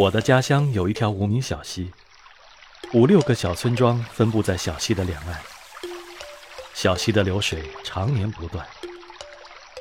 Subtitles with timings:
[0.00, 1.90] 我的家乡有一条无名小溪，
[2.94, 5.38] 五六个小村庄分布在小溪的两岸。
[6.72, 8.66] 小溪的流水常年不断，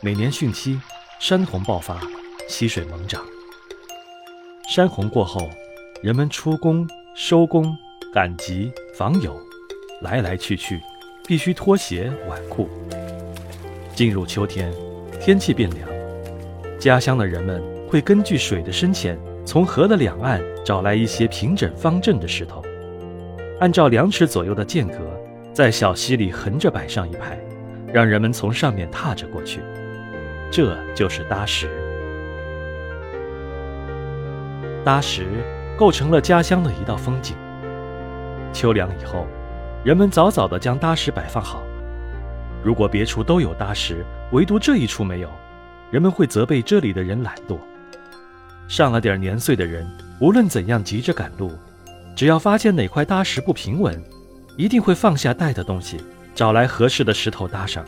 [0.02, 0.78] 每年汛期，
[1.22, 2.02] 山洪爆发，
[2.50, 3.26] 溪水猛涨。
[4.70, 5.50] 山洪过后，
[6.04, 7.74] 人们出工、收工、
[8.14, 9.42] 赶集、访友，
[10.02, 10.82] 来来去去，
[11.26, 12.70] 必须脱鞋挽裤。
[13.96, 14.70] 进入秋天，
[15.22, 15.88] 天气变凉，
[16.78, 19.18] 家乡的人们会根据水的深浅，
[19.50, 22.62] 从河的两岸找来一些平整方正的石头，
[23.60, 25.00] 按照两尺左右的间隔，
[25.52, 27.36] 在小溪里横着摆上一排，
[27.92, 29.62] 让人们从上面踏着过去。
[30.52, 31.68] 这就是搭石。
[34.86, 35.26] 搭石
[35.76, 37.36] 构成了家乡的一道风景。
[38.54, 39.26] 秋凉以后，
[39.84, 41.64] 人们早早地将搭石摆放好。
[42.64, 45.30] 如果别处都有搭石，唯独这一处没有，
[45.90, 47.58] 人们会责备这里的人懒惰。
[48.70, 49.86] 上了点年岁的人，
[50.22, 51.52] 无论怎样急着赶路，
[52.16, 54.00] 只要发现哪块搭石不平稳，
[54.56, 55.98] 一定会放下带的东西，
[56.36, 57.84] 找来合适的石头搭上，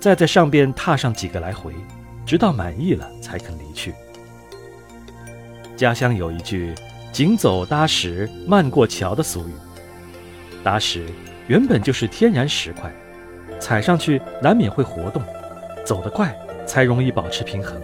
[0.00, 1.72] 再在上边踏上几个来回，
[2.26, 3.94] 直到满意了才肯离去。
[5.76, 6.74] 家乡有一句
[7.12, 9.52] “紧走搭石，慢过桥”的俗语。
[10.64, 11.06] 搭石
[11.46, 12.92] 原本就是天然石块，
[13.60, 15.22] 踩上去难免会活动，
[15.86, 17.80] 走得快才容易保持平衡。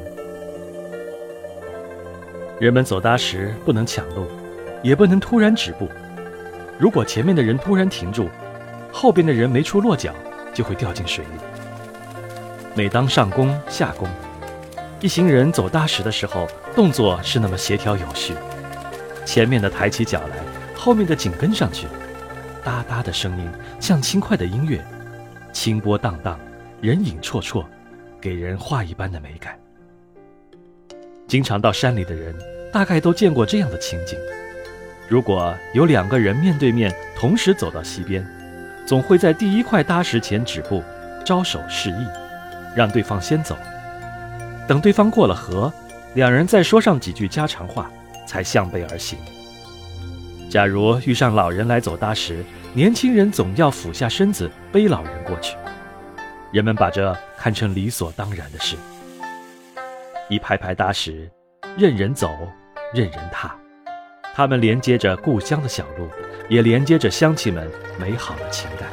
[2.58, 4.26] 人们走搭石不能抢路，
[4.82, 5.90] 也不能突然止步。
[6.78, 8.30] 如果前面的人突然停住，
[8.90, 10.14] 后边的人没处落脚，
[10.54, 11.30] 就会掉进水里。
[12.74, 14.08] 每当上弓下弓。
[15.02, 18.32] 一行人走搭石的时候，动作是那么协调有序，
[19.26, 20.38] 前面的抬起脚来，
[20.74, 21.86] 后面的紧跟上去，
[22.64, 23.46] 哒哒的声音
[23.78, 24.82] 像轻快的音乐，
[25.52, 26.40] 清波荡荡，
[26.80, 27.62] 人影绰绰，
[28.18, 29.58] 给人画一般的美感。
[31.28, 32.34] 经常到山里的人，
[32.72, 34.16] 大概都见过这样的情景：
[35.08, 38.24] 如果有两个人面对面同时走到溪边，
[38.86, 40.84] 总会在第一块搭石前止步，
[41.24, 42.06] 招手示意，
[42.76, 43.56] 让对方先走。
[44.68, 45.72] 等对方过了河，
[46.14, 47.90] 两人再说上几句家常话，
[48.24, 49.18] 才向背而行。
[50.48, 55.56] 假如遇上老人来走搭石，年轻人总要俯下身子背老人过去。
[56.52, 58.76] 人们把这看成理所当然的事。
[60.28, 61.30] 一排排搭石，
[61.78, 62.28] 任人走，
[62.92, 63.56] 任人踏，
[64.34, 66.08] 它们连接着故乡的小路，
[66.48, 68.88] 也连接着乡亲们美好的情感。